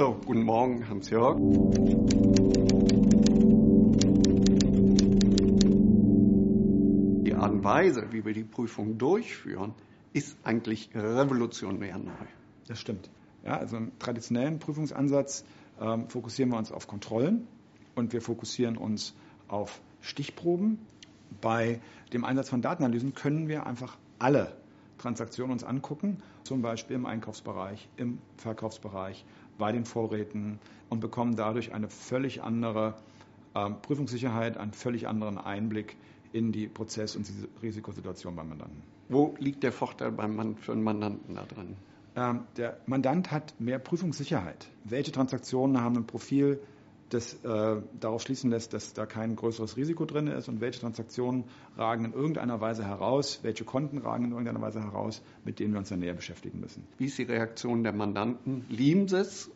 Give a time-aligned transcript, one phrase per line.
[0.00, 1.36] So, guten Morgen, Hans-Jörg.
[7.26, 9.74] Die Art und Weise, wie wir die Prüfung durchführen,
[10.14, 12.12] ist eigentlich revolutionär neu.
[12.66, 13.10] Das stimmt.
[13.44, 15.44] Ja, also im traditionellen Prüfungsansatz
[15.78, 17.46] ähm, fokussieren wir uns auf Kontrollen
[17.94, 19.14] und wir fokussieren uns
[19.48, 20.78] auf Stichproben.
[21.42, 21.82] Bei
[22.14, 24.56] dem Einsatz von Datenanalysen können wir einfach alle
[24.96, 29.24] Transaktionen uns angucken, zum Beispiel im Einkaufsbereich, im Verkaufsbereich,
[29.60, 32.96] bei den Vorräten und bekommen dadurch eine völlig andere
[33.54, 35.96] äh, Prüfungssicherheit, einen völlig anderen Einblick
[36.32, 37.30] in die Prozess- und
[37.62, 38.82] Risikosituation beim Mandanten.
[39.08, 41.76] Wo liegt der Vorteil beim für den Mandanten da drin?
[42.16, 44.68] Ähm, der Mandant hat mehr Prüfungssicherheit.
[44.84, 46.60] Welche Transaktionen haben ein Profil,
[47.10, 51.44] das äh, darauf schließen lässt, dass da kein größeres Risiko drin ist und welche Transaktionen
[51.76, 55.78] ragen in irgendeiner Weise heraus, welche Konten ragen in irgendeiner Weise heraus, mit denen wir
[55.78, 56.86] uns dann näher beschäftigen müssen.
[56.98, 58.64] Wie ist die Reaktion der Mandanten?
[58.68, 59.50] Lieben sie es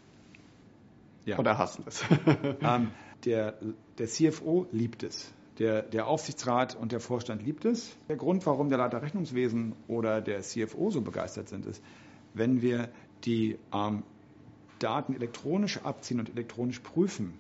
[1.25, 1.39] ja.
[1.39, 2.05] oder hassen es?
[2.61, 2.91] ähm,
[3.25, 3.55] der,
[3.99, 5.33] der CFO liebt es.
[5.59, 7.97] Der, der, Aufsichtsrat und der Vorstand liebt es.
[8.09, 11.81] Der Grund, warum der Leiter Rechnungswesen oder der CFO so begeistert sind, ist,
[12.35, 12.89] wenn wir
[13.25, 14.03] die ähm,
[14.85, 17.35] Daten elektronisch abziehen und elektronisch prüfen,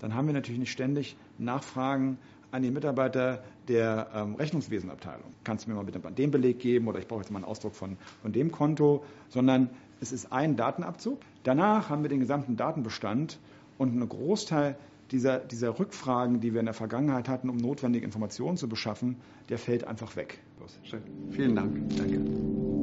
[0.00, 2.18] dann haben wir natürlich nicht ständig Nachfragen
[2.50, 5.32] an die Mitarbeiter der ähm, Rechnungswesenabteilung.
[5.44, 7.74] Kannst du mir mal bitte den Beleg geben oder ich brauche jetzt mal einen Ausdruck
[7.74, 9.68] von, von dem Konto, sondern
[10.00, 11.20] es ist ein Datenabzug.
[11.42, 13.38] Danach haben wir den gesamten Datenbestand
[13.76, 14.76] und einen Großteil
[15.10, 19.16] dieser, dieser Rückfragen, die wir in der Vergangenheit hatten, um notwendige Informationen zu beschaffen,
[19.48, 20.40] der fällt einfach weg.
[21.30, 21.96] Vielen Dank.
[21.96, 22.77] Danke.